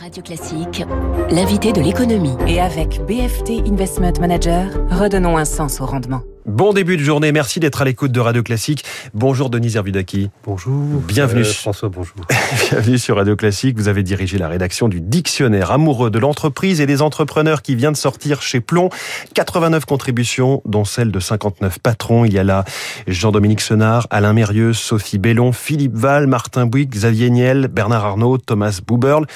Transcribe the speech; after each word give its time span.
Radio 0.00 0.22
Classique, 0.22 0.82
l'invité 1.30 1.74
de 1.74 1.80
l'économie. 1.82 2.34
Et 2.46 2.58
avec 2.58 3.02
BFT 3.06 3.68
Investment 3.70 4.14
Manager, 4.18 4.70
redonnons 4.90 5.36
un 5.36 5.44
sens 5.44 5.82
au 5.82 5.84
rendement. 5.84 6.22
Bon 6.46 6.72
début 6.72 6.96
de 6.96 7.02
journée, 7.02 7.32
merci 7.32 7.60
d'être 7.60 7.82
à 7.82 7.84
l'écoute 7.84 8.10
de 8.10 8.18
Radio 8.18 8.42
Classique. 8.42 8.82
Bonjour 9.12 9.50
Denis 9.50 9.70
Zervidaki. 9.70 10.30
Bonjour. 10.44 11.00
Bienvenue. 11.06 11.42
Euh, 11.42 11.52
François, 11.52 11.90
bonjour. 11.90 12.16
Bienvenue 12.70 12.96
sur 12.96 13.16
Radio 13.16 13.36
Classique. 13.36 13.76
Vous 13.76 13.88
avez 13.88 14.02
dirigé 14.02 14.38
la 14.38 14.48
rédaction 14.48 14.88
du 14.88 15.02
Dictionnaire 15.02 15.70
amoureux 15.70 16.10
de 16.10 16.18
l'entreprise 16.18 16.80
et 16.80 16.86
des 16.86 17.02
entrepreneurs 17.02 17.60
qui 17.60 17.74
vient 17.74 17.92
de 17.92 17.96
sortir 17.98 18.40
chez 18.40 18.60
Plomb. 18.60 18.88
89 19.34 19.84
contributions, 19.84 20.62
dont 20.64 20.86
celle 20.86 21.12
de 21.12 21.20
59 21.20 21.78
patrons. 21.78 22.24
Il 22.24 22.32
y 22.32 22.38
a 22.38 22.44
là 22.44 22.64
Jean-Dominique 23.06 23.60
Senard, 23.60 24.06
Alain 24.08 24.32
Mérieux, 24.32 24.72
Sophie 24.72 25.18
Bellon, 25.18 25.52
Philippe 25.52 25.94
Val, 25.94 26.26
Martin 26.26 26.64
Bouygues, 26.64 26.90
Xavier 26.90 27.28
Niel, 27.28 27.68
Bernard 27.68 28.06
Arnault, 28.06 28.38
Thomas 28.38 28.80
Buberl. 28.86 29.26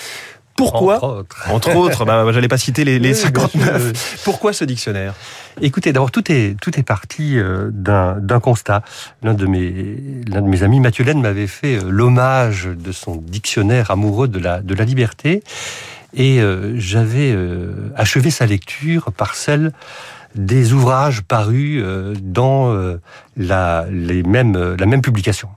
Pourquoi 0.56 0.96
Entre 0.96 1.04
autres. 1.04 1.36
Entre 1.50 1.76
autres, 1.76 2.04
bah, 2.04 2.24
j'allais 2.32 2.48
pas 2.48 2.58
citer 2.58 2.84
les, 2.84 2.98
les 2.98 3.10
Oui, 3.24 3.30
bien 3.32 3.42
59. 3.48 3.96
sûr. 3.96 4.18
Pourquoi 4.24 4.52
ce 4.52 4.64
dictionnaire? 4.64 5.14
Écoutez, 5.60 5.92
d'abord, 5.92 6.10
tout 6.10 6.30
est, 6.30 6.56
tout 6.60 6.78
est 6.78 6.82
parti 6.82 7.38
euh, 7.38 7.70
d'un 7.72 8.16
d'un 8.20 8.40
constat. 8.40 8.82
L'un 9.22 9.34
de, 9.34 9.46
mes, 9.46 9.96
l'un 10.28 10.42
de 10.42 10.48
mes 10.48 10.62
amis, 10.62 10.80
Mathieu 10.80 11.04
Laine, 11.04 11.20
m'avait 11.20 11.46
fait 11.46 11.76
euh, 11.76 11.88
l'hommage 11.88 12.66
de 12.66 12.92
son 12.92 13.16
dictionnaire 13.16 13.90
amoureux 13.90 14.28
de 14.28 14.38
la, 14.38 14.60
de 14.60 14.74
la 14.74 14.84
liberté. 14.84 15.42
Et 16.16 16.40
euh, 16.40 16.78
j'avais 16.78 17.32
euh, 17.32 17.90
achevé 17.96 18.30
sa 18.30 18.46
lecture 18.46 19.10
par 19.12 19.34
celle 19.34 19.72
des 20.34 20.72
ouvrages 20.72 21.22
parus 21.22 21.80
euh, 21.82 22.14
dans 22.20 22.72
euh, 22.72 23.00
la, 23.36 23.86
les 23.90 24.22
mêmes, 24.22 24.76
la 24.78 24.86
même 24.86 25.02
publication. 25.02 25.48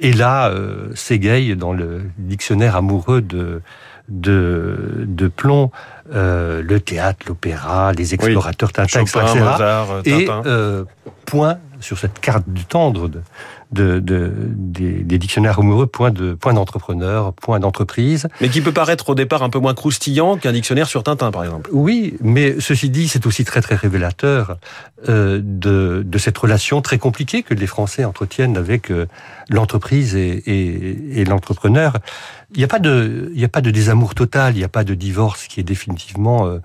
Et 0.00 0.12
là, 0.12 0.48
euh, 0.50 0.90
s'égaye 0.94 1.56
dans 1.56 1.72
le 1.72 2.02
dictionnaire 2.18 2.76
amoureux 2.76 3.20
de, 3.20 3.62
de, 4.08 5.04
de 5.06 5.28
Plomb, 5.28 5.70
euh, 6.14 6.62
le 6.62 6.80
théâtre, 6.80 7.26
l'opéra, 7.28 7.92
les 7.92 8.14
explorateurs, 8.14 8.72
Tintin, 8.72 9.00
etc., 9.02 9.18
Chopin, 9.20 9.26
etc. 9.26 9.44
Mozart, 9.44 9.90
euh, 9.90 10.02
Et 10.04 10.24
Tintin. 10.24 10.42
euh, 10.46 10.84
point 11.26 11.58
sur 11.80 11.98
cette 11.98 12.18
carte 12.20 12.44
du 12.48 12.64
tendre 12.64 13.08
de, 13.08 13.20
de, 13.72 13.98
de- 14.00 14.32
des, 14.54 15.04
des 15.04 15.18
dictionnaires 15.18 15.58
amoureux, 15.58 15.86
point 15.86 16.10
de 16.10 16.34
point 16.34 16.54
d'entrepreneur, 16.54 17.32
point 17.34 17.60
d'entreprise. 17.60 18.28
Mais 18.40 18.48
qui 18.48 18.60
peut 18.60 18.72
paraître 18.72 19.10
au 19.10 19.14
départ 19.14 19.42
un 19.42 19.50
peu 19.50 19.58
moins 19.58 19.74
croustillant 19.74 20.36
qu'un 20.36 20.52
dictionnaire 20.52 20.86
sur 20.88 21.02
Tintin, 21.02 21.30
par 21.30 21.44
exemple. 21.44 21.68
Oui, 21.72 22.14
mais 22.22 22.56
ceci 22.60 22.88
dit, 22.90 23.08
c'est 23.08 23.26
aussi 23.26 23.44
très 23.44 23.60
très 23.60 23.74
révélateur 23.74 24.56
euh, 25.08 25.40
de, 25.42 26.02
de 26.06 26.18
cette 26.18 26.38
relation 26.38 26.80
très 26.80 26.98
compliquée 26.98 27.42
que 27.42 27.54
les 27.54 27.66
Français 27.66 28.04
entretiennent 28.04 28.56
avec 28.56 28.90
euh, 28.90 29.06
l'entreprise 29.50 30.14
et, 30.16 30.42
et, 30.46 31.20
et 31.20 31.24
l'entrepreneur. 31.24 31.94
Il 32.54 32.58
n'y 32.58 32.64
a 32.64 32.68
pas 32.68 32.78
de, 32.78 33.30
il 33.34 33.38
n'y 33.38 33.44
a 33.44 33.48
pas 33.48 33.60
de 33.60 33.70
désamour 33.70 34.14
total, 34.14 34.54
il 34.54 34.58
n'y 34.58 34.64
a 34.64 34.68
pas 34.68 34.84
de 34.84 34.94
divorce 34.94 35.46
qui 35.46 35.60
est 35.60 35.64
définitivement 35.64 36.46
euh, 36.46 36.58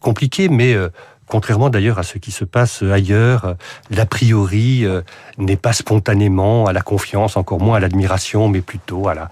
compliqué, 0.00 0.48
mais 0.48 0.72
euh, 0.74 0.88
Contrairement 1.28 1.70
d'ailleurs 1.70 1.98
à 1.98 2.02
ce 2.04 2.18
qui 2.18 2.30
se 2.30 2.44
passe 2.44 2.82
ailleurs, 2.82 3.44
euh, 3.44 3.54
l'a 3.90 4.06
priori 4.06 4.84
euh, 4.84 5.02
n'est 5.38 5.56
pas 5.56 5.72
spontanément 5.72 6.66
à 6.66 6.72
la 6.72 6.82
confiance, 6.82 7.36
encore 7.36 7.60
moins 7.60 7.76
à 7.78 7.80
l'admiration, 7.80 8.48
mais 8.48 8.60
plutôt 8.60 9.08
à 9.08 9.14
la, 9.14 9.28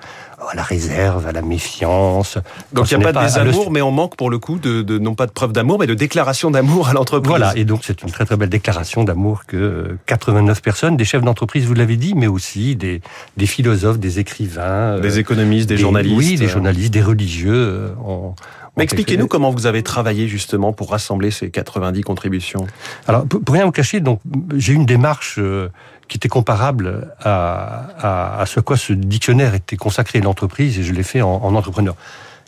à 0.51 0.55
la 0.57 0.63
réserve, 0.63 1.27
à 1.27 1.33
la 1.33 1.41
méfiance. 1.43 2.39
Donc 2.73 2.91
il 2.91 2.99
n'y 2.99 3.05
a 3.05 3.13
pas 3.13 3.21
de 3.21 3.25
désamour, 3.27 3.71
mais 3.71 3.81
on 3.81 3.93
manque 3.93 4.17
pour 4.17 4.29
le 4.31 4.39
coup 4.39 4.59
de, 4.59 4.83
de- 4.83 4.99
non 4.99 5.15
pas 5.15 5.27
de 5.27 5.31
preuve 5.33 5.53
d'amour, 5.53 5.79
mais 5.79 5.87
de 5.87 5.95
déclaration 5.95 6.51
d'amour 6.51 6.89
à 6.89 6.93
l'entreprise. 6.95 7.29
Voilà, 7.29 7.53
et 7.57 7.65
donc 7.65 7.81
c'est 7.85 8.03
une 8.03 8.11
très 8.11 8.25
très 8.25 8.37
belle 8.37 8.49
déclaration 8.51 9.05
d'amour 9.05 9.45
que 9.47 9.57
euh, 9.57 9.99
89 10.07 10.63
personnes, 10.63 10.97
des 10.97 11.05
chefs 11.05 11.23
d'entreprise, 11.23 11.65
vous 11.67 11.75
l'avez 11.75 11.97
dit, 11.97 12.15
mais 12.17 12.27
aussi 12.27 12.75
des, 12.77 13.03
des 13.37 13.47
philosophes, 13.47 13.99
des 13.99 14.19
écrivains, 14.19 14.97
euh, 14.97 15.01
Des 15.01 15.19
économistes, 15.21 15.69
des, 15.69 15.77
journalistes. 15.77 16.17
oui, 16.17 16.37
des 16.37 16.49
journalistes, 16.49 16.93
des 16.93 17.03
religieux. 17.03 17.55
euh, 17.55 17.89
ont- 18.05 18.35
Mais 18.77 18.85
expliquez-nous 18.85 19.29
comment 19.29 19.51
vous 19.51 19.67
avez 19.67 19.83
travaillé 19.83 20.27
justement 20.27 20.73
pour 20.73 20.91
rassembler 20.91 21.31
ces 21.31 21.51
90 21.51 22.03
contributions. 22.03 22.67
Alors, 23.07 23.25
pour, 23.27 23.55
rien 23.55 23.65
vous 23.65 23.73
cacher, 23.73 24.01
donc 24.01 24.21
j'ai 24.57 24.73
eu 24.73 24.77
une 24.77 24.87
démarche 24.87 25.37
euh, 25.39 25.69
qui 26.09 26.17
était 26.17 26.29
comparable 26.29 27.13
à, 27.21 27.87
à, 27.99 28.41
à 28.41 28.47
ce 28.47 28.61
à 28.61 28.63
quoi 28.63 28.77
ce 28.77 28.93
dictionnaire 28.93 29.55
était 29.55 29.77
consacré 29.77 30.19
à 30.19 30.23
l'entreprise, 30.23 30.79
et 30.79 30.83
je 30.83 30.93
l'ai 30.93 31.03
fait 31.05 31.23
en, 31.23 31.37
en 31.37 31.55
entrepreneur. 31.55 31.95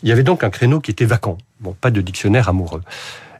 Il 0.03 0.09
y 0.09 0.11
avait 0.11 0.23
donc 0.23 0.43
un 0.43 0.49
créneau 0.49 0.79
qui 0.79 0.91
était 0.91 1.05
vacant. 1.05 1.37
Bon, 1.59 1.75
pas 1.79 1.91
de 1.91 2.01
dictionnaire 2.01 2.49
amoureux. 2.49 2.81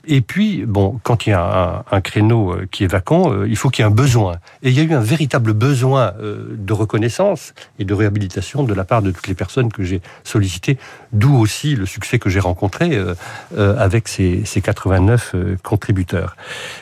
Et 0.09 0.21
puis, 0.21 0.65
bon, 0.65 0.99
quand 1.03 1.27
il 1.27 1.31
y 1.31 1.33
a 1.33 1.83
un, 1.91 1.95
un 1.97 2.01
créneau 2.01 2.53
euh, 2.53 2.67
qui 2.71 2.85
est 2.85 2.87
vacant, 2.87 3.31
euh, 3.33 3.47
il 3.47 3.57
faut 3.57 3.69
qu'il 3.69 3.83
y 3.83 3.85
ait 3.85 3.91
un 3.91 3.93
besoin. 3.93 4.37
Et 4.63 4.69
il 4.69 4.73
y 4.73 4.79
a 4.79 4.83
eu 4.83 4.93
un 4.93 5.01
véritable 5.01 5.51
besoin 5.53 6.13
euh, 6.21 6.55
de 6.57 6.73
reconnaissance 6.73 7.53
et 7.77 7.83
de 7.83 7.93
réhabilitation 7.93 8.63
de 8.63 8.73
la 8.73 8.85
part 8.85 9.01
de 9.01 9.11
toutes 9.11 9.27
les 9.27 9.35
personnes 9.35 9.71
que 9.71 9.83
j'ai 9.83 10.01
sollicitées, 10.23 10.77
d'où 11.13 11.35
aussi 11.37 11.75
le 11.75 11.85
succès 11.85 12.19
que 12.19 12.29
j'ai 12.29 12.39
rencontré 12.39 12.95
euh, 12.95 13.13
euh, 13.57 13.75
avec 13.77 14.07
ces, 14.07 14.43
ces 14.45 14.61
89 14.61 15.31
euh, 15.35 15.55
contributeurs. 15.63 16.35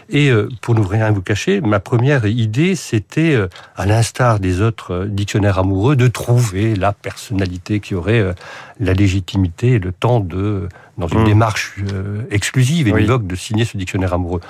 Et 0.10 0.30
euh, 0.30 0.50
pour 0.62 0.76
ne 0.76 0.82
rien 0.86 1.12
vous 1.12 1.22
cacher, 1.22 1.62
ma 1.62 1.80
première 1.80 2.26
idée, 2.26 2.76
c'était, 2.76 3.34
euh, 3.36 3.48
à 3.76 3.86
l'instar 3.86 4.40
des 4.40 4.62
autres 4.62 5.06
dictionnaires 5.06 5.60
amoureux, 5.60 5.96
de 5.96 6.08
trouver 6.08 6.76
la 6.76 6.92
personnalité 6.94 7.80
qui 7.80 7.96
aurait 7.96 8.20
euh, 8.20 8.34
la 8.80 8.94
légitimité 8.94 9.74
et 9.74 9.80
le 9.80 9.92
temps 9.92 10.20
de, 10.20 10.68
dans 10.98 11.08
une 11.08 11.22
Mm. 11.22 11.26
démarche 11.26 11.76
euh, 11.94 12.24
exclusive 12.32 12.88
et 12.88 12.94
Oui. 12.94 13.08
de 13.08 13.36
signer 13.36 13.66
ce 13.66 13.78
dictionnaire 13.78 14.14
amoureux. 14.14 14.42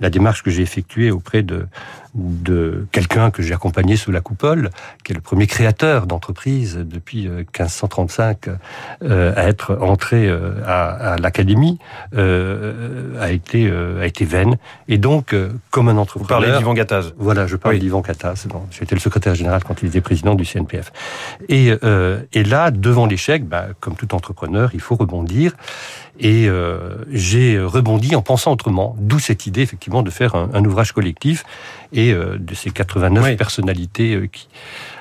La 0.00 0.10
démarche 0.10 0.42
que 0.42 0.50
j'ai 0.50 0.62
effectuée 0.62 1.10
auprès 1.10 1.42
de, 1.42 1.66
de 2.14 2.86
quelqu'un 2.92 3.30
que 3.30 3.42
j'ai 3.42 3.54
accompagné 3.54 3.96
sous 3.96 4.12
la 4.12 4.20
coupole, 4.20 4.70
qui 5.02 5.12
est 5.12 5.14
le 5.16 5.20
premier 5.20 5.46
créateur 5.46 6.06
d'entreprise 6.06 6.76
depuis 6.78 7.26
euh, 7.26 7.38
1535 7.38 8.48
euh, 9.02 9.32
à 9.36 9.48
être 9.48 9.76
entré 9.80 10.28
euh, 10.28 10.52
à, 10.64 11.12
à 11.14 11.16
l'académie, 11.18 11.78
euh, 12.16 13.20
a 13.20 13.30
été 13.32 13.66
euh, 13.68 14.00
a 14.02 14.06
été 14.06 14.24
vaine. 14.24 14.56
Et 14.88 14.98
donc, 14.98 15.32
euh, 15.32 15.50
comme 15.70 15.88
un 15.88 15.94
Vous 15.94 15.98
entrepreneur, 16.00 16.40
parlez 16.40 16.56
d'Yvan 16.58 16.74
Gattaz. 16.74 17.12
voilà, 17.18 17.46
je 17.46 17.56
parle 17.56 17.74
Oui. 17.74 17.80
d'Yvan. 17.80 18.02
Bon, 18.48 18.62
J'étais 18.70 18.94
le 18.94 19.00
secrétaire 19.00 19.34
général 19.34 19.64
quand 19.64 19.82
il 19.82 19.88
était 19.88 20.00
président 20.00 20.34
du 20.34 20.44
CNPF. 20.44 20.92
Et, 21.48 21.74
euh, 21.82 22.20
et 22.32 22.44
là, 22.44 22.70
devant 22.70 23.06
l'échec, 23.06 23.44
bah, 23.46 23.66
comme 23.80 23.94
tout 23.96 24.14
entrepreneur, 24.14 24.70
il 24.74 24.80
faut 24.80 24.94
rebondir. 24.94 25.52
Et 26.20 26.46
euh, 26.48 26.96
j'ai 27.10 27.58
rebondi 27.58 28.14
en 28.14 28.22
pensant 28.22 28.52
autrement, 28.52 28.94
d'où 29.00 29.18
cette 29.18 29.46
idée 29.46 29.62
effectivement 29.62 30.02
de 30.02 30.10
faire 30.10 30.34
un, 30.36 30.48
un 30.54 30.64
ouvrage 30.64 30.92
collectif 30.92 31.44
et 31.94 32.12
euh, 32.12 32.36
de 32.38 32.54
ces 32.54 32.70
89 32.70 33.24
Oui. 33.24 33.36
personnalités 33.36 34.14
euh, 34.14 34.26
qui. 34.26 34.48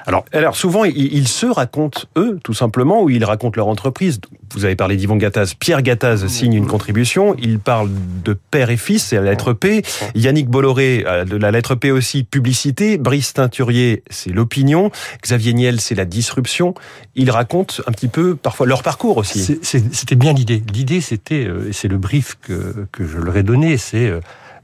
Alors, 0.05 0.25
Alors 0.33 0.55
souvent, 0.55 0.83
ils, 0.85 1.13
ils 1.13 1.27
se 1.27 1.45
racontent 1.45 2.01
eux, 2.17 2.37
tout 2.43 2.53
simplement, 2.53 3.03
ou 3.03 3.09
ils 3.09 3.23
racontent 3.23 3.55
leur 3.57 3.67
entreprise. 3.67 4.19
Vous 4.53 4.65
avez 4.65 4.75
parlé 4.75 4.95
d'Yvan 4.97 5.15
Gattaz. 5.15 5.53
Pierre 5.57 5.81
Gattaz 5.81 6.27
signe 6.27 6.53
une 6.53 6.67
contribution. 6.67 7.35
Il 7.41 7.59
parle 7.59 7.89
de 8.23 8.33
père 8.51 8.69
et 8.69 8.77
fils, 8.77 9.05
c'est 9.05 9.15
la 9.15 9.23
lettre 9.23 9.53
P. 9.53 9.81
Yannick 10.13 10.49
Bolloré, 10.49 11.05
de 11.25 11.37
la 11.37 11.51
lettre 11.51 11.75
P 11.75 11.91
aussi, 11.91 12.23
publicité. 12.25 12.97
Brice 12.97 13.33
Teinturier, 13.33 14.03
c'est 14.09 14.31
l'opinion. 14.31 14.91
Xavier 15.23 15.53
Niel, 15.53 15.79
c'est 15.79 15.95
la 15.95 16.05
disruption. 16.05 16.75
Ils 17.15 17.31
racontent 17.31 17.75
un 17.87 17.91
petit 17.93 18.09
peu, 18.09 18.35
parfois, 18.35 18.67
leur 18.67 18.83
parcours 18.83 19.15
aussi. 19.17 19.57
C'était 19.63 20.15
bien 20.15 20.33
l'idée. 20.33 20.61
L'idée, 20.73 20.99
c'était, 20.99 21.45
euh, 21.47 21.69
et 21.69 21.73
c'est 21.73 21.87
le 21.87 21.97
brief 21.97 22.37
que, 22.41 22.85
que 22.91 23.07
je 23.07 23.17
leur 23.17 23.37
ai 23.37 23.43
donné, 23.43 23.77
c'est 23.77 24.11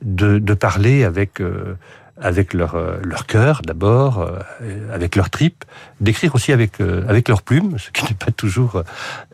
de, 0.01 0.39
de 0.39 0.53
parler 0.53 1.03
avec, 1.03 1.41
euh, 1.41 1.75
avec 2.21 2.53
leur, 2.53 2.75
euh, 2.75 2.97
leur 3.03 3.25
cœur 3.25 3.61
d'abord, 3.63 4.19
euh, 4.19 4.93
avec 4.93 5.15
leur 5.15 5.29
tripes, 5.29 5.63
d'écrire 6.01 6.35
aussi 6.35 6.51
avec, 6.51 6.81
euh, 6.81 7.03
avec 7.07 7.29
leur 7.29 7.41
plume, 7.41 7.77
ce 7.77 7.91
qui 7.91 8.05
n'est 8.05 8.17
pas 8.17 8.31
toujours 8.31 8.83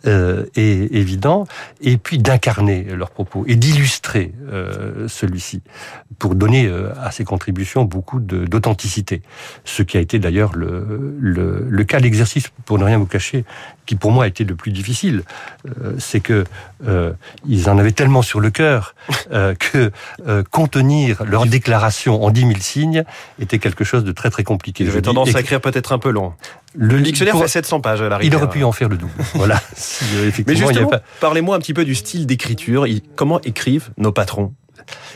euh, 0.05 0.45
é- 0.55 0.97
évident, 0.97 1.45
et 1.81 1.97
puis 1.97 2.17
d'incarner 2.17 2.83
leurs 2.83 3.11
propos 3.11 3.43
et 3.47 3.55
d'illustrer 3.55 4.33
euh, 4.51 5.07
celui-ci 5.07 5.61
pour 6.19 6.35
donner 6.35 6.67
euh, 6.67 6.89
à 7.01 7.11
ces 7.11 7.23
contributions 7.25 7.83
beaucoup 7.85 8.19
d'authenticité. 8.19 9.21
Ce 9.63 9.83
qui 9.83 9.97
a 9.97 9.99
été 9.99 10.19
d'ailleurs 10.19 10.55
le, 10.55 11.15
le, 11.19 11.65
le 11.69 11.83
cas, 11.83 11.99
l'exercice, 11.99 12.49
pour 12.65 12.77
ne 12.79 12.83
rien 12.83 12.97
vous 12.97 13.05
cacher, 13.05 13.45
qui 13.85 13.95
pour 13.95 14.11
moi 14.11 14.23
a 14.25 14.27
été 14.27 14.44
le 14.44 14.55
plus 14.55 14.71
difficile, 14.71 15.23
euh, 15.81 15.94
c'est 15.99 16.19
que 16.21 16.44
euh, 16.88 17.13
ils 17.47 17.69
en 17.69 17.77
avaient 17.77 17.91
tellement 17.91 18.21
sur 18.21 18.39
le 18.39 18.50
cœur 18.50 18.95
euh, 19.31 19.53
que 19.56 19.91
euh, 20.27 20.44
contenir 20.50 21.24
leur 21.25 21.45
déclaration 21.45 22.24
en 22.24 22.31
10 22.31 22.41
000 22.41 22.53
signes 22.59 23.03
était 23.39 23.59
quelque 23.59 23.83
chose 23.83 24.03
de 24.03 24.12
très 24.12 24.30
très 24.30 24.44
compliqué. 24.44 24.83
Dis- 24.85 25.01
tendance 25.01 25.30
et- 25.30 25.35
à 25.35 25.39
écrire 25.41 25.62
peut-être 25.62 25.91
un 25.91 26.00
peu 26.00 26.09
long. 26.09 26.33
Le 26.77 26.95
Le 26.98 27.01
dictionnaire 27.01 27.33
pour- 27.33 27.42
fait 27.44 27.48
700 27.48 27.81
pages 27.81 28.01
à 28.01 28.10
la 28.10 28.24
Il 28.24 28.36
aurait 28.36 28.50
pu 28.50 28.63
en 28.63 28.72
faire 28.72 28.89
le 28.89 28.98
double. 28.98 29.12
Voilà. 29.36 29.62
Si, 29.75 30.04
euh, 30.16 30.31
Mais 30.48 30.56
justement, 30.56 30.89
pas- 30.89 31.01
parlez-moi 31.19 31.56
un 31.56 31.60
petit 31.60 31.74
peu 31.74 31.86
du 31.86 31.95
style 31.95 32.25
d'écriture. 32.25 32.86
Comment 33.16 33.39
écrivent 33.42 33.89
nos 33.98 34.12
patrons? 34.12 34.54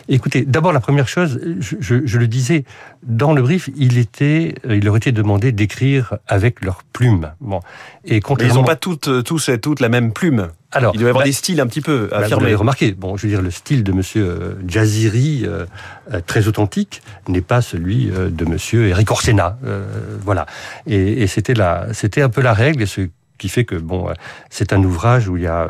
Écoutez, 0.08 0.44
d'abord 0.46 0.74
la 0.74 0.80
première 0.80 1.08
chose, 1.08 1.40
je, 1.60 1.76
je- 1.80 2.06
je 2.06 2.18
le 2.18 2.28
disais 2.28 2.64
dans 3.04 3.34
le 3.34 3.42
brief, 3.44 3.70
il 3.76 3.98
était, 4.00 4.56
euh, 4.66 4.76
il 4.78 4.84
leur 4.84 4.98
était 4.98 5.12
demandé 5.12 5.52
d'écrire 5.52 6.16
avec 6.28 6.64
leur 6.64 6.84
plume. 6.92 7.32
Bon, 7.40 7.60
et 8.06 8.20
Mais 8.40 8.46
ils 8.48 8.54
n'ont 8.56 8.64
pas 8.64 8.76
toutes, 8.76 9.08
euh, 9.10 9.22
tous 9.22 9.50
et 9.50 9.60
toutes 9.60 9.80
la 9.80 9.90
même 9.90 10.12
plume. 10.12 10.48
Alors, 10.72 10.94
Il 10.94 11.00
doit 11.00 11.08
y 11.08 11.10
avoir 11.10 11.24
bah, 11.24 11.28
des 11.28 11.34
styles 11.34 11.60
un 11.62 11.68
petit 11.68 11.82
peu 11.82 12.08
Bah, 12.12 12.18
vous 12.20 12.24
affirmés. 12.26 12.44
l'avez 12.44 12.56
remarqué, 12.56 12.92
bon, 12.92 13.18
je 13.18 13.24
veux 13.24 13.30
dire, 13.30 13.42
le 13.42 13.52
style 13.52 13.84
de 13.84 13.92
Monsieur 13.92 14.26
euh, 14.26 14.54
Jaziri, 14.68 15.44
euh, 15.46 15.66
euh, 16.14 16.22
très 16.26 16.48
authentique, 16.48 17.02
n'est 17.28 17.42
pas 17.42 17.62
celui 17.62 18.12
euh, 18.12 18.30
de 18.30 18.46
Monsieur 18.46 18.88
Eric 18.88 19.10
Orsena, 19.10 19.58
euh, 19.66 19.84
voilà. 20.24 20.46
Et, 20.86 21.24
et 21.24 21.28
c'était 21.28 21.54
c'était 21.94 22.22
un 22.22 22.30
peu 22.30 22.42
la 22.42 22.54
règle, 22.54 22.84
et 22.84 22.86
ce 22.86 23.02
qui 23.40 23.50
fait 23.50 23.66
que 23.66 23.76
bon, 23.76 24.08
c'est 24.50 24.74
un 24.74 24.84
ouvrage 24.84 25.28
où 25.28 25.38
il 25.38 25.44
y 25.44 25.48
a 25.48 25.68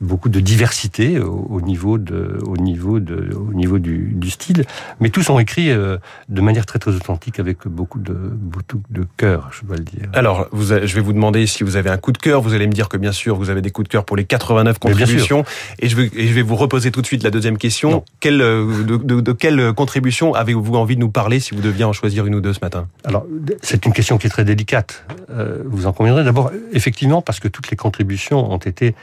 beaucoup 0.00 0.28
de 0.28 0.40
diversité 0.40 1.20
au, 1.20 1.60
niveau 1.60 1.96
de, 1.96 2.38
au 2.44 2.56
niveau 2.56 3.00
de, 3.00 3.34
au 3.34 3.54
niveau 3.54 3.78
du, 3.78 4.12
du 4.14 4.30
style, 4.30 4.64
mais 5.00 5.10
tous 5.10 5.22
sont 5.22 5.38
écrits 5.38 5.70
de 5.70 6.40
manière 6.40 6.66
très 6.66 6.78
très 6.78 6.90
authentique 6.90 7.38
avec 7.38 7.66
beaucoup 7.66 8.00
de 8.00 8.12
beaucoup 8.14 8.82
de 8.90 9.06
cœur, 9.16 9.50
je 9.52 9.64
dois 9.64 9.76
le 9.76 9.84
dire. 9.84 10.08
Alors, 10.12 10.48
vous, 10.52 10.66
je 10.66 10.94
vais 10.94 11.00
vous 11.00 11.12
demander 11.12 11.46
si 11.46 11.64
vous 11.64 11.76
avez 11.76 11.90
un 11.90 11.96
coup 11.96 12.12
de 12.12 12.18
cœur. 12.18 12.42
Vous 12.42 12.54
allez 12.54 12.66
me 12.66 12.72
dire 12.72 12.88
que 12.88 12.96
bien 12.96 13.12
sûr, 13.12 13.36
vous 13.36 13.50
avez 13.50 13.62
des 13.62 13.70
coups 13.70 13.88
de 13.88 13.92
cœur 13.92 14.04
pour 14.04 14.16
les 14.16 14.24
89 14.24 14.78
contributions, 14.78 15.44
et 15.78 15.88
je 15.88 15.96
vais, 15.96 16.10
et 16.14 16.26
je 16.26 16.32
vais 16.32 16.42
vous 16.42 16.56
reposer 16.56 16.90
tout 16.90 17.00
de 17.00 17.06
suite 17.06 17.22
la 17.22 17.30
deuxième 17.30 17.58
question. 17.58 18.04
Quelle, 18.20 18.38
de, 18.38 18.96
de, 18.96 19.20
de 19.20 19.32
quelle 19.32 19.72
contribution 19.72 20.34
avez-vous 20.34 20.74
envie 20.74 20.96
de 20.96 21.00
nous 21.00 21.10
parler 21.10 21.40
si 21.40 21.54
vous 21.54 21.60
deviez 21.60 21.84
en 21.84 21.92
choisir 21.92 22.26
une 22.26 22.34
ou 22.34 22.40
deux 22.40 22.52
ce 22.52 22.60
matin? 22.60 22.88
Alors, 23.04 23.26
c'est 23.62 23.86
une 23.86 23.92
question 23.92 24.18
qui 24.18 24.26
est 24.26 24.30
très 24.30 24.44
délicate. 24.44 25.04
Euh, 25.30 25.62
vous 25.66 25.86
en 25.86 25.92
conviendrez. 25.92 26.24
D'abord, 26.24 26.50
effectivement, 26.72 27.11
parce 27.20 27.40
que 27.40 27.48
toutes 27.48 27.70
les 27.70 27.76
contributions 27.76 28.50
ont 28.50 28.58
été 28.58 28.94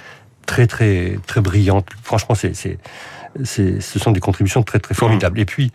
très, 0.45 0.65
très, 0.65 1.19
très 1.27 1.41
brillantes. 1.41 1.87
Franchement, 2.01 2.35
c'est, 2.35 2.53
ce 3.43 3.99
sont 3.99 4.11
des 4.11 4.19
contributions 4.19 4.63
très, 4.63 4.79
très 4.79 4.95
formidables. 4.95 5.37
Mmh. 5.37 5.41
Et 5.41 5.45
puis, 5.45 5.71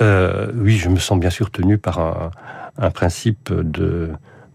euh, 0.00 0.52
oui, 0.54 0.76
je 0.76 0.88
me 0.88 0.98
sens 0.98 1.18
bien 1.18 1.30
sûr 1.30 1.50
tenu 1.50 1.78
par 1.78 1.98
un, 1.98 2.30
un 2.78 2.90
principe 2.90 3.52
de 3.52 4.10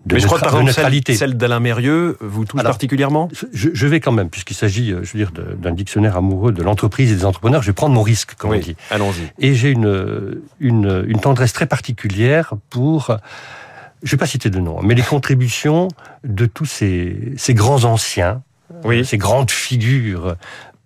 de 0.07 0.15
Mais 0.15 0.21
je 0.21 0.25
crois 0.25 0.39
que 0.39 0.45
par 0.45 0.63
neutralité. 0.63 1.13
celle, 1.13 1.31
celle 1.31 1.37
d'Alain 1.37 1.59
Mérieux 1.59 2.17
vous 2.21 2.45
touche 2.45 2.59
Alors, 2.59 2.71
particulièrement? 2.71 3.27
je, 3.51 3.67
je, 3.73 3.87
vais 3.87 3.99
quand 3.99 4.13
même, 4.13 4.29
puisqu'il 4.29 4.53
s'agit, 4.53 4.91
euh, 4.91 5.03
je 5.03 5.11
veux 5.11 5.19
dire, 5.19 5.31
d'un 5.57 5.71
dictionnaire 5.71 6.15
amoureux 6.15 6.51
de 6.51 6.63
l'entreprise 6.63 7.11
et 7.11 7.15
des 7.15 7.25
entrepreneurs, 7.25 7.61
je 7.61 7.67
vais 7.67 7.73
prendre 7.73 7.93
mon 7.93 8.03
risque, 8.03 8.35
comme 8.35 8.51
oui, 8.51 8.57
on 8.57 8.61
dit. 8.61 8.75
Allons-y. 8.89 9.45
Et 9.45 9.53
j'ai 9.53 9.71
une, 9.71 10.41
une, 10.59 11.03
une 11.07 11.19
tendresse 11.19 11.51
très 11.51 11.65
particulière 11.65 12.53
pour 12.69 13.17
je 14.03 14.11
vais 14.11 14.17
pas 14.17 14.27
citer 14.27 14.49
de 14.49 14.59
nom, 14.59 14.81
mais 14.81 14.95
les 14.95 15.03
contributions 15.03 15.87
de 16.23 16.45
tous 16.45 16.65
ces, 16.65 17.33
ces 17.37 17.53
grands 17.53 17.83
anciens, 17.83 18.41
oui. 18.83 19.05
ces 19.05 19.17
grandes 19.17 19.51
figures 19.51 20.35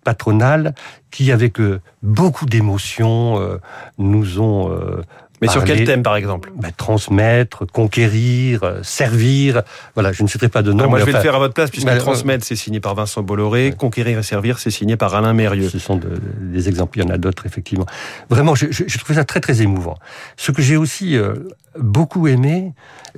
patronales 0.04 0.74
qui, 1.10 1.30
avec 1.30 1.58
beaucoup 2.02 2.46
d'émotion, 2.46 3.38
euh, 3.38 3.60
nous 3.98 4.40
ont 4.40 4.70
euh, 4.70 5.02
mais 5.42 5.48
parler, 5.48 5.60
sur 5.60 5.64
quel 5.66 5.84
thème, 5.84 6.02
par 6.02 6.16
exemple? 6.16 6.52
bah, 6.56 6.68
Transmettre, 6.74 7.66
conquérir, 7.66 8.62
euh, 8.62 8.80
servir. 8.82 9.62
Voilà, 9.94 10.12
je 10.12 10.22
ne 10.22 10.28
citerai 10.28 10.48
pas 10.48 10.62
de 10.62 10.72
nom. 10.72 10.84
Ah, 10.84 10.86
moi, 10.86 10.98
je 11.00 11.04
vais 11.04 11.10
enfin, 11.10 11.18
le 11.18 11.22
faire 11.22 11.34
à 11.34 11.38
votre 11.38 11.52
place, 11.52 11.70
puisque 11.70 11.86
bah, 11.86 11.96
transmettre, 11.96 12.46
c'est 12.46 12.56
signé 12.56 12.80
par 12.80 12.94
Vincent 12.94 13.22
Bolloré. 13.22 13.66
Ouais. 13.66 13.72
Conquérir 13.72 14.18
et 14.18 14.22
servir, 14.22 14.58
c'est 14.58 14.70
signé 14.70 14.96
par 14.96 15.14
Alain 15.14 15.34
Mérieux. 15.34 15.68
Ce 15.68 15.78
sont 15.78 15.96
de, 15.96 16.20
des 16.40 16.68
exemples, 16.68 16.98
il 16.98 17.04
y 17.04 17.06
en 17.06 17.12
a 17.12 17.18
d'autres, 17.18 17.44
effectivement. 17.44 17.86
Vraiment, 18.30 18.54
je, 18.54 18.66
je, 18.70 18.84
je 18.86 18.98
trouve 18.98 19.16
ça 19.16 19.24
très, 19.24 19.40
très 19.40 19.60
émouvant. 19.62 19.98
Ce 20.36 20.52
que 20.52 20.62
j'ai 20.62 20.76
aussi 20.76 21.16
euh, 21.16 21.34
beaucoup 21.78 22.28
aimé, 22.28 22.72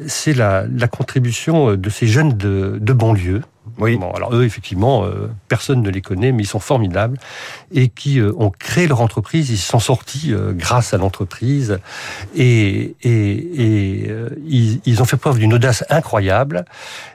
c'est 0.06 0.32
la, 0.32 0.64
la, 0.74 0.88
contribution 0.88 1.74
de 1.76 1.90
ces 1.90 2.06
jeunes 2.06 2.32
de, 2.32 2.78
de 2.80 2.92
banlieue. 2.92 3.42
Oui. 3.78 3.96
Bon, 3.96 4.10
alors 4.12 4.34
eux, 4.34 4.44
effectivement, 4.44 5.04
euh, 5.04 5.30
personne 5.48 5.82
ne 5.82 5.90
les 5.90 6.00
connaît, 6.00 6.32
mais 6.32 6.42
ils 6.42 6.48
sont 6.48 6.60
formidables 6.60 7.18
et 7.72 7.88
qui 7.88 8.20
euh, 8.20 8.32
ont 8.36 8.50
créé 8.50 8.86
leur 8.86 9.00
entreprise. 9.00 9.50
Ils 9.50 9.58
sont 9.58 9.78
sortis 9.78 10.32
euh, 10.32 10.52
grâce 10.52 10.94
à 10.94 10.98
l'entreprise 10.98 11.78
et, 12.36 12.94
et, 13.02 13.10
et 13.10 14.10
ils, 14.46 14.80
ils, 14.84 15.02
ont 15.02 15.04
fait 15.04 15.16
preuve 15.16 15.38
d'une 15.38 15.54
audace 15.54 15.84
incroyable. 15.90 16.64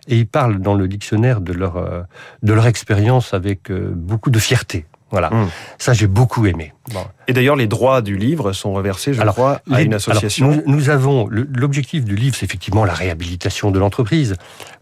Et 0.07 0.17
ils 0.17 0.27
parlent 0.27 0.59
dans 0.59 0.73
le 0.73 0.87
dictionnaire 0.87 1.39
de 1.41 1.53
leur 1.53 2.05
de 2.41 2.53
leur 2.53 2.67
expérience 2.67 3.33
avec 3.33 3.71
beaucoup 3.71 4.31
de 4.31 4.39
fierté. 4.39 4.85
Voilà, 5.11 5.29
mmh. 5.29 5.47
ça 5.77 5.93
j'ai 5.93 6.07
beaucoup 6.07 6.45
aimé. 6.45 6.73
Bon. 6.93 7.05
Et 7.27 7.33
d'ailleurs, 7.33 7.55
les 7.55 7.67
droits 7.67 8.01
du 8.01 8.17
livre 8.17 8.53
sont 8.53 8.73
reversés, 8.73 9.13
je 9.13 9.21
alors, 9.21 9.33
crois, 9.33 9.61
à 9.71 9.79
les, 9.79 9.85
une 9.85 9.93
association. 9.93 10.51
Alors, 10.51 10.63
nous, 10.65 10.75
nous, 10.75 10.89
avons 10.89 11.27
l'objectif 11.29 12.05
du 12.05 12.15
livre, 12.15 12.35
c'est 12.35 12.45
effectivement 12.45 12.85
la 12.85 12.93
réhabilitation 12.93 13.71
de 13.71 13.79
l'entreprise, 13.79 14.35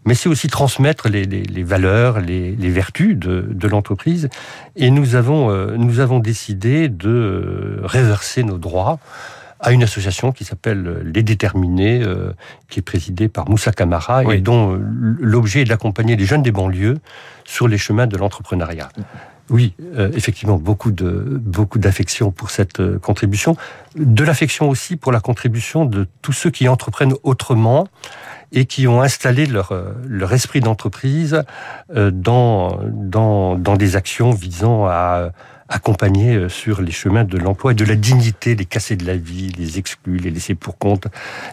mais 0.04 0.14
c'est 0.14 0.28
aussi 0.28 0.48
transmettre 0.48 1.08
les, 1.08 1.24
les, 1.24 1.42
les 1.42 1.62
valeurs, 1.62 2.20
les, 2.20 2.54
vertus 2.70 3.16
de, 3.16 3.48
de 3.50 3.68
l'entreprise. 3.68 4.28
Et 4.76 4.90
nous 4.90 5.14
avons, 5.14 5.50
euh, 5.50 5.76
nous 5.76 6.00
avons 6.00 6.18
décidé 6.18 6.88
de 6.88 7.08
euh, 7.08 7.80
réverser 7.84 8.42
nos 8.42 8.58
droits 8.58 8.98
à 9.60 9.72
une 9.72 9.82
association 9.82 10.32
qui 10.32 10.44
s'appelle 10.44 11.02
Les 11.04 11.22
Déterminés, 11.22 12.00
euh, 12.02 12.32
qui 12.68 12.78
est 12.78 12.82
présidée 12.82 13.28
par 13.28 13.48
Moussa 13.48 13.72
Kamara 13.72 14.22
oui. 14.22 14.36
et 14.36 14.40
dont 14.40 14.74
euh, 14.74 14.78
l'objet 15.20 15.62
est 15.62 15.64
d'accompagner 15.64 16.16
les 16.16 16.24
jeunes 16.24 16.42
des 16.42 16.52
banlieues 16.52 16.98
sur 17.44 17.66
les 17.66 17.78
chemins 17.78 18.06
de 18.06 18.16
l'entrepreneuriat. 18.16 18.88
Oui, 19.50 19.72
euh, 19.96 20.10
effectivement, 20.14 20.58
beaucoup 20.58 20.90
de 20.90 21.38
beaucoup 21.40 21.78
d'affection 21.78 22.30
pour 22.30 22.50
cette 22.50 22.80
euh, 22.80 22.98
contribution, 22.98 23.56
de 23.96 24.22
l'affection 24.22 24.68
aussi 24.68 24.96
pour 24.96 25.10
la 25.10 25.20
contribution 25.20 25.86
de 25.86 26.06
tous 26.20 26.32
ceux 26.32 26.50
qui 26.50 26.68
entreprennent 26.68 27.14
autrement 27.22 27.88
et 28.52 28.66
qui 28.66 28.86
ont 28.86 29.00
installé 29.00 29.46
leur 29.46 29.72
euh, 29.72 29.92
leur 30.06 30.32
esprit 30.34 30.60
d'entreprise 30.60 31.42
dans 31.94 32.78
dans 32.92 33.56
dans 33.56 33.76
des 33.76 33.96
actions 33.96 34.30
visant 34.32 34.86
à 34.86 35.32
accompagner 35.68 36.48
sur 36.48 36.80
les 36.80 36.92
chemins 36.92 37.24
de 37.24 37.38
l'emploi 37.38 37.72
et 37.72 37.74
de 37.74 37.84
la 37.84 37.94
dignité, 37.94 38.54
les 38.54 38.64
cassés 38.64 38.96
de 38.96 39.06
la 39.06 39.16
vie, 39.16 39.52
les 39.58 39.78
exclus, 39.78 40.18
les 40.18 40.30
laissés 40.30 40.54
pour 40.54 40.78
compte, 40.78 41.06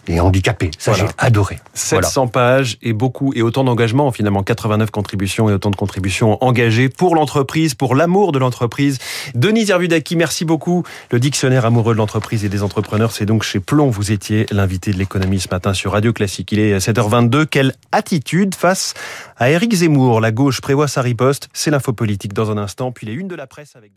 les 0.07 0.19
handicapés. 0.19 0.71
Ça, 0.77 0.91
voilà. 0.91 1.07
j'ai 1.07 1.25
adoré. 1.25 1.59
700 1.73 2.11
voilà. 2.13 2.31
pages 2.31 2.77
et 2.81 2.93
beaucoup, 2.93 3.33
et 3.35 3.41
autant 3.41 3.63
d'engagement, 3.63 4.11
finalement, 4.11 4.43
89 4.43 4.91
contributions 4.91 5.49
et 5.49 5.53
autant 5.53 5.71
de 5.71 5.75
contributions 5.75 6.43
engagées 6.43 6.89
pour 6.89 7.15
l'entreprise, 7.15 7.75
pour 7.75 7.95
l'amour 7.95 8.31
de 8.31 8.39
l'entreprise. 8.39 8.99
Denise 9.33 9.69
Hervudaki, 9.69 10.15
merci 10.15 10.45
beaucoup. 10.45 10.83
Le 11.11 11.19
dictionnaire 11.19 11.65
amoureux 11.65 11.93
de 11.93 11.97
l'entreprise 11.97 12.45
et 12.45 12.49
des 12.49 12.63
entrepreneurs, 12.63 13.11
c'est 13.11 13.25
donc 13.25 13.43
chez 13.43 13.59
Plomb. 13.59 13.89
Vous 13.89 14.11
étiez 14.11 14.45
l'invité 14.51 14.91
de 14.91 14.97
l'économie 14.97 15.39
ce 15.39 15.49
matin 15.49 15.73
sur 15.73 15.91
Radio 15.91 16.13
Classique. 16.13 16.51
Il 16.51 16.59
est 16.59 16.77
7h22. 16.77 17.45
Quelle 17.45 17.73
attitude 17.91 18.55
face 18.55 18.93
à 19.37 19.49
Éric 19.49 19.73
Zemmour? 19.73 20.21
La 20.21 20.31
gauche 20.31 20.61
prévoit 20.61 20.87
sa 20.87 21.01
riposte. 21.01 21.49
C'est 21.53 21.71
l'info 21.71 21.93
politique 21.93 22.33
dans 22.33 22.51
un 22.51 22.57
instant, 22.57 22.91
puis 22.91 23.07
les 23.07 23.13
unes 23.13 23.27
de 23.27 23.35
la 23.35 23.47
presse 23.47 23.75
avec 23.75 23.91